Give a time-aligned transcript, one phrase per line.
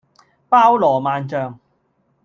[0.49, 1.59] 包羅萬象